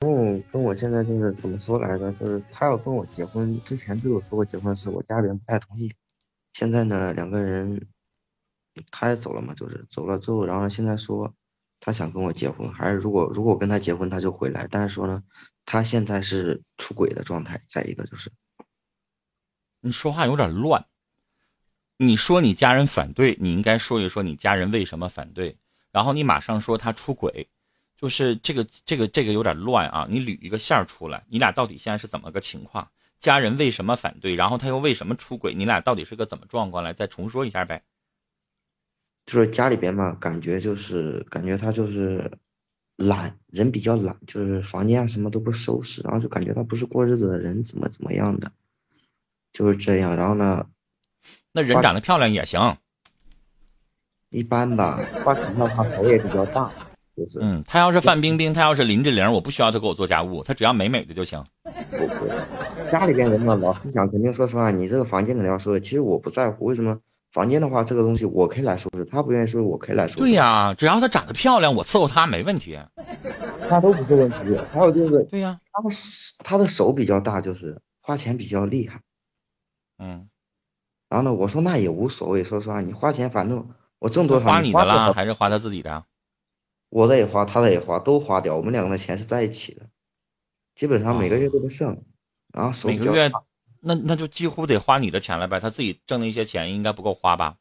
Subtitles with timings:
[0.00, 2.12] 嗯，跟我现在就是怎么说来着？
[2.12, 5.90] 就是他要跟我结婚之前就有说过结婚的事，我家里人不太同意。
[6.52, 7.88] 现在呢，两个人
[8.90, 11.34] 他也走了嘛，就是走了之后，然后现在说
[11.80, 15.22] 他想跟我结婚，还是如果如果我跟他结婚他就回来，但是说呢，
[15.64, 17.62] 他现在是出轨的状态。
[17.68, 18.30] 再一个就是，
[19.80, 20.84] 你说话有点乱。
[21.96, 25.56] 你说你家人反对，你应该说一说你家人为什么反对，
[25.90, 27.48] 然后你马上说他出轨。
[27.96, 30.06] 就是这个这个这个有点乱啊！
[30.08, 32.86] 你捋一个线儿出来，你俩到底现在是怎么个情况？
[33.18, 34.34] 家人为什么反对？
[34.34, 35.54] 然后他又为什么出轨？
[35.54, 36.84] 你俩到底是个怎么状况？
[36.84, 37.82] 来，再重说一下呗。
[39.24, 42.30] 就是家里边嘛，感觉就是感觉他就是
[42.96, 48.52] 懒人比较懒，就是房间啊什么都不收拾，然后就感觉他不是过日子的人，怎么怎么样的，
[49.54, 50.14] 就是这样。
[50.14, 50.66] 然后呢，
[51.50, 52.76] 那人长得漂亮也行，
[54.28, 55.00] 一般吧。
[55.24, 56.70] 花钱的话手也比较大。
[57.40, 61.42] 嗯，他要是范冰冰，他要是林志玲，我不需要他给我做家务，他只要美美的就行。
[62.90, 65.80] 家里边人嘛，老思想肯定说实话，你这个房间肯定要收拾。
[65.80, 66.98] 其实我不在乎，为什么
[67.32, 70.18] 房间的话，这个东西我可以来收拾，他不愿意收拾，我可以来收拾。
[70.20, 72.78] 对呀，只要她长得漂亮，我伺候她没问题。
[73.68, 74.36] 那都不是问题。
[74.70, 75.88] 还有就是，对呀，他的
[76.38, 79.00] 他的手比较大，就是花钱比较厉害。
[79.98, 80.28] 嗯。
[81.08, 86.04] 然后呢，我说那也无所谓，说实话，你花钱反正我挣多少花你的了，还是花他自己的？
[86.88, 88.56] 我的也花，他的也花，都花掉。
[88.56, 89.88] 我们两个的钱是在一起的，
[90.74, 92.04] 基本上每个月都不剩。
[92.52, 93.30] 然后每个月，
[93.80, 95.60] 那那就几乎得花你的钱了呗。
[95.60, 97.58] 他自己挣的一些钱应该不够花吧？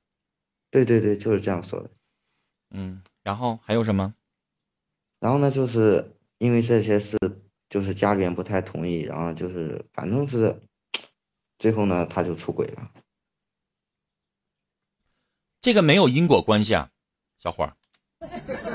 [0.71, 1.89] 对对对，就是这样说的。
[2.69, 4.13] 嗯，然后还有什么？
[5.19, 7.17] 然后呢，就是因为这些事，
[7.69, 10.61] 就是家里人不太同意，然后就是反正是
[11.57, 12.91] 最后呢，他就出轨了。
[15.61, 16.91] 这个没有因果关系啊，
[17.39, 17.75] 小伙儿。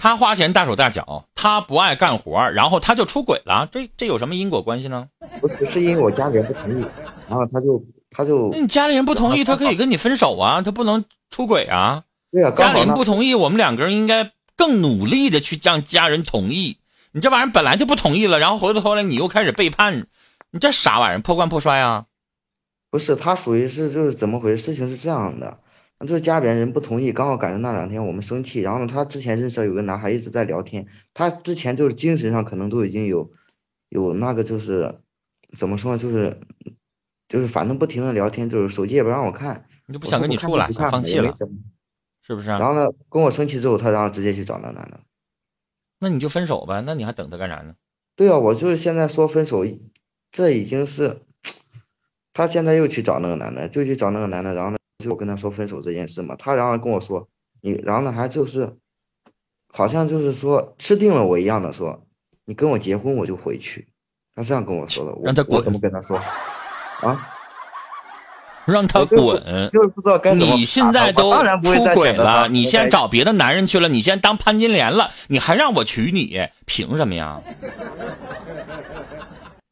[0.00, 5.08] 他花钱大手大脚，他不爱干活，然后他就出轨了，这这有什么因果关系呢？
[5.42, 6.82] 不是，是因为我家里人不同意，
[7.28, 12.04] 然后他就他就，那你家里人不同意，他可以跟你分手啊，他不能出轨啊。
[12.32, 16.78] 对啊，家里人不同意，我们两个人应该更努力的去让家人同意。
[17.12, 20.06] 你这玩意儿本来就不同意了，然后回过头来你又开始背叛，
[20.50, 21.18] 你这啥玩意儿？
[21.20, 22.06] 破罐破摔啊？
[22.90, 24.62] 不是，他属于是就是怎么回事？
[24.62, 25.58] 事情是这样的。
[26.06, 33.30] 就是家里边人不同意，刚好赶上那两天我们生气，然后呢，他之前认识有个男孩一直在聊天，他之前就是精神上可能都已经有
[33.90, 35.00] 有那个就是
[35.56, 36.40] 怎么说呢，就是
[37.28, 41.30] 就是反正不停的聊天，就是手机也不让我看，你就不想跟你处了，想放弃了，
[42.22, 42.48] 是不是？
[42.48, 45.00] 然后呢，跟我生气之后，他然后直接去找那男的，
[46.00, 47.74] 那你就分手呗，那你还等他干啥呢？
[48.16, 49.66] 对啊，我就是现在说分手，
[50.32, 51.20] 这已经是
[52.32, 54.79] 他现在又去找那个男的，就去找那个男的，然后呢？
[55.00, 57.28] 就我跟他说分手这件事嘛，他然后跟我说
[57.60, 58.76] 你，然后呢还就是，
[59.72, 62.04] 好像就是说吃定了我一样的说，
[62.44, 63.88] 你跟我结婚我就回去，
[64.36, 67.36] 他这样跟我说的，让他滚，我怎么跟他说啊？
[68.66, 70.54] 让他滚，就是不知道该怎么。
[70.54, 77.42] 你现在都出轨了，你现在找别的男人去了，你现在当潘金莲了，你还让我娶你，凭什么呀？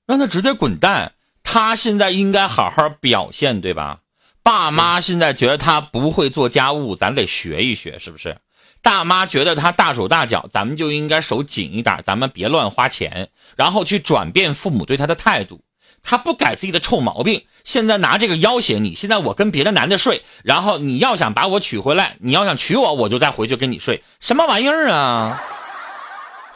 [0.06, 1.12] 让他直接滚蛋，
[1.44, 4.00] 他现在应该好好表现，对吧？
[4.49, 8.39] 爸妈现在觉得他不会做家务，咱得学一学，是不是？
[8.81, 15.61] 大妈觉得他大手大脚，咱们就应该手紧一点，咱们别乱花钱，然后去转变父母对他的态度。
[16.03, 18.95] 他不改自己的臭毛病，现在拿这个要挟你。
[18.95, 25.43] 现在我跟别的男的睡，然后你要想把我娶回来，你要想娶我，我就再回去跟你睡，什么玩意儿啊？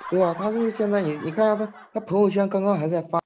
[0.08, 3.20] 对啊，他就是现在你你看下他，他朋友圈刚刚还在发，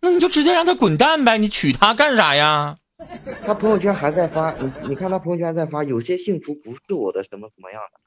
[0.00, 2.78] 那你就直接让他滚蛋呗，你娶她干啥呀？
[3.44, 8.00] 他朋友圈还在发，你你看他朋友圈还在发，有些幸福不是我的，什么什么样的？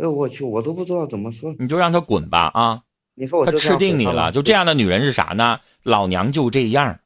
[0.00, 1.54] 哎呦我去，我都不知道怎么说。
[1.58, 2.82] 你就让他滚吧啊！
[3.14, 5.58] 你说我他吃定你了，就这样的女人是啥呢？
[5.82, 7.00] 老娘就这样，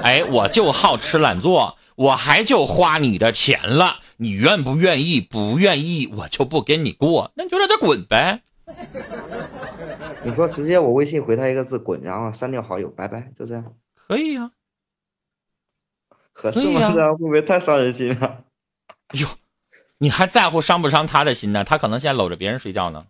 [0.00, 5.20] 哎，我就好吃懒做，我还就花你的钱了，你愿不愿意？
[5.20, 8.42] 不愿意，我就不跟你过，那你就让他滚呗。
[10.24, 13.64] 你说直接我微信回他一个字滚，然后删掉好友，拜拜，就这样。
[14.06, 14.52] 可以呀。
[16.40, 16.92] 合适吗？
[16.94, 18.44] 这样会不会太伤人心了？
[19.14, 19.26] 哟，
[19.98, 21.64] 你还在乎伤不伤他的心呢？
[21.64, 23.04] 他可能现在搂着别人睡觉呢。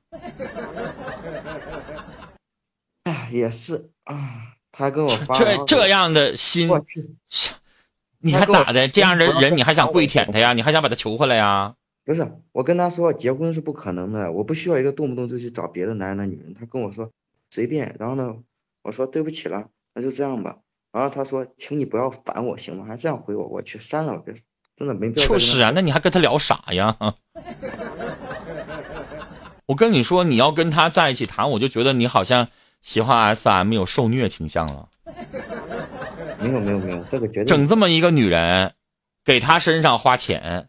[3.04, 6.70] 哎，也是啊，他跟我发这这样的心，
[8.20, 8.88] 你还咋的？
[8.88, 10.54] 这样的人你还想跪舔他呀？
[10.54, 11.74] 你还想把他求回来呀？
[12.06, 16.54] 不是，我跟他说结婚是不可能的，我不需要一个动不动就去找别的男人的女人。
[16.58, 17.10] 他跟我说
[17.50, 18.36] 随便，然后呢，
[18.82, 20.56] 我说对不起了，那就这样吧。
[20.92, 24.34] 然后他说：“请你不要烦我，行吗？”还这样回我，我去删了，别
[24.76, 25.26] 真的没必要。
[25.26, 26.96] 就是啊，那你还跟他聊啥呀？
[29.66, 32.48] 我跟你说，你要跟他在一起谈，我就觉得你好像
[32.80, 34.88] 喜欢 SM，有受虐倾向了。
[36.40, 38.72] 没有没有没有，这个绝对整这么一个女人，
[39.24, 40.68] 给他身上花钱，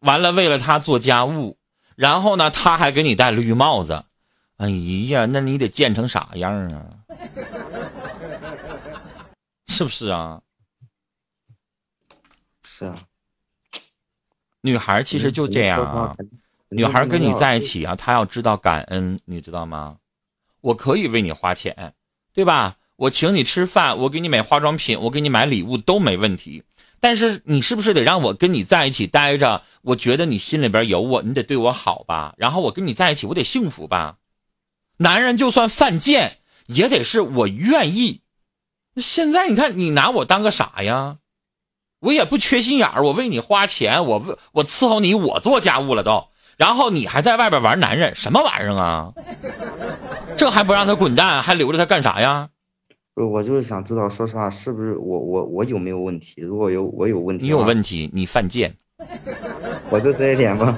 [0.00, 1.56] 完了为了他做家务，
[1.94, 4.04] 然后呢，他还给你戴绿帽子。
[4.56, 4.68] 哎
[5.08, 7.01] 呀，那你得贱成啥样啊？
[9.72, 10.42] 是不是啊？
[12.62, 13.06] 是啊，
[14.60, 16.14] 女孩其实就这样啊。
[16.68, 19.96] 女孩跟你在一起啊，她要知道感恩，你知道吗？
[20.60, 21.94] 我可以为你花钱，
[22.34, 22.76] 对吧？
[22.96, 26.62] 我请你吃饭，我给你买化妆品，我给你买礼物都没问题。
[27.00, 29.62] 但是你是不是得让我跟你在一起待着？
[29.80, 32.34] 我觉得你心里边有我，你得对我好吧？
[32.36, 34.18] 然后我跟你在一起，我得幸福吧？
[34.98, 38.21] 男人就算犯贱，也得是我愿意。
[38.94, 41.18] 那现在你看，你拿我当个啥呀？
[42.00, 46.24] 我也不缺心眼儿，我为你花钱，我为我伺候你，我做家务了都。
[46.56, 49.12] 然后你还在外边玩男人，什么玩意儿啊？
[50.36, 52.48] 这还不让他滚蛋，还留着他干啥呀？
[53.14, 56.40] 不，我就是想知道，说实话，是不是我我我有没有问题？
[56.40, 58.76] 如果有我有问题，你有问题，你犯贱，
[59.90, 60.76] 我就这一点吗？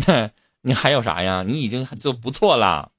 [0.62, 1.44] 你还有啥呀？
[1.46, 2.90] 你已经就不错了。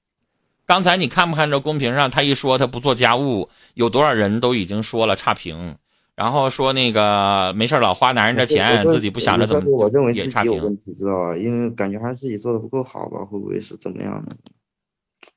[0.67, 5.77] 刚才你看不看着公屏上，他一说他不做家务，有多少人都已经说了差评。
[6.13, 11.37] 然后说那个没事老花男人的钱，自己不想着怎么我认为自己有问题，知道吧？
[11.37, 13.23] 因为感觉还是自己做的不够好吧？
[13.23, 14.35] 会不会是怎么样的？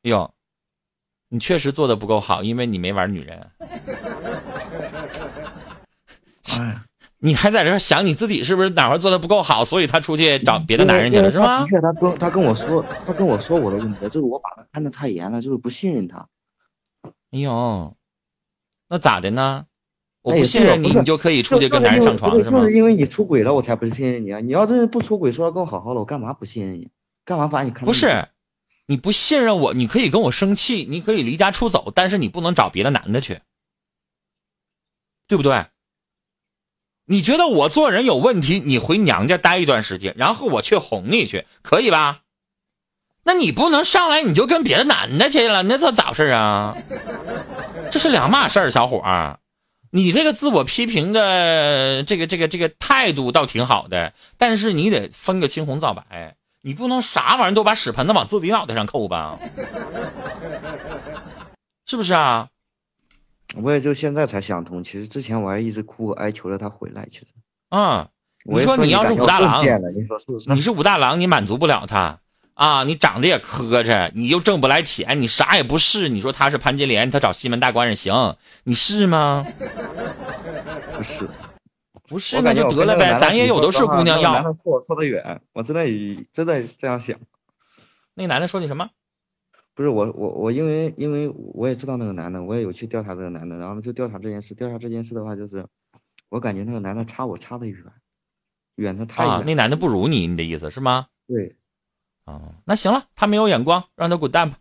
[0.03, 0.35] 哟，
[1.29, 3.47] 你确实做的不够好，因为你没玩女人。
[6.59, 6.83] 哎，
[7.23, 11.61] 你还在这想你自己是不是哪块做的不够好，所以他出去找别的男人去了是吗？
[11.61, 16.27] 的确，他跟他跟我说，他跟我说我的问题，就是我把他看得太严了，就是不信任他。
[17.31, 17.95] 哎呦，
[18.89, 19.67] 那咋的呢？
[20.23, 22.51] 我不信任你，你就可以出去跟男人上床是吗？
[22.51, 24.41] 就是因为你出轨了，我才不信任你啊！
[24.41, 26.91] 你要真是不出轨，说跟我好好的，我干嘛不信任你？
[27.25, 27.87] 干嘛把你看？
[27.87, 28.29] 不是，
[28.87, 33.41] 你不信任我，你可以跟我生气，你可以离家出走，但是你不能找别的男的去，
[35.27, 35.65] 对不对？
[37.11, 42.21] 你觉得我做人有问题，你回娘家待一段时间，然后我去哄你去，可以吧？
[43.25, 46.77] 那你不能上来你就跟别的男的去了，那这咋回事啊？
[47.91, 49.41] 这是两码事儿，小伙儿。
[49.91, 59.37] 你这个自我批评的这个这个这个态度倒挺好的，但是你得分个青红皂白，你不能啥玩意儿都把屎盆子往自己脑袋上扣吧？
[61.87, 62.51] 是不是啊？
[63.57, 67.27] 我也就现在才想通，其实之前我还一直哭哀求着他回来，其实。
[67.71, 68.09] 嗯，
[68.45, 69.65] 你说你要是武大郎，
[69.95, 70.51] 你说是不是？
[70.51, 72.21] 你是武大郎，你满足不了他。
[72.55, 76.11] 啊，你长得也磕碜，你又挣不来钱，你啥也不是。
[76.11, 79.47] 你说他是潘金莲，他找西门大官人行，你是吗？
[80.97, 81.29] 不是，
[82.07, 84.53] 不是那就得了呗，咱也有的是姑娘要。
[84.55, 85.85] 错错得远，我真的
[86.35, 87.19] 真的这样想。
[88.15, 88.91] 那个男的说你什么？
[89.81, 94.55] 不是我我我，因为因为我也知道那个男的，我也有去调查这个男的，然后就调查这件事。
[94.55, 95.67] 调查这件事的话，就是
[96.29, 97.83] 我感觉那个男的差我差的远，
[98.75, 99.43] 远的太远。
[99.47, 101.07] 那男的不如你，你的意思是吗？
[101.27, 101.57] 对。
[102.27, 104.59] 哦，那行了，他没有眼光，让他滚蛋吧，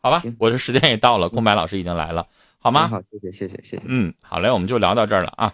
[0.00, 2.26] 好吧，我这时间也到了，空白老师已经来了，
[2.58, 2.88] 好吗？
[2.88, 3.82] 好，谢谢，谢谢，谢谢。
[3.84, 5.52] 嗯，好嘞，我们就聊到这儿了啊。